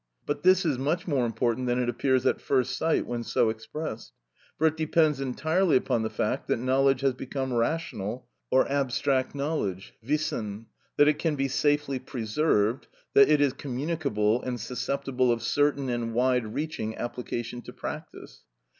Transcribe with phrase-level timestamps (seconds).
[0.25, 4.13] But this is much more important than it appears at first sight when so expressed.
[4.57, 9.93] For it depends entirely upon the fact that knowledge has become rational or abstract knowledge
[10.01, 10.65] (wissen),
[10.97, 16.15] that it can be safely preserved, that it is communicable and susceptible of certain and
[16.15, 18.41] wide reaching application to practice.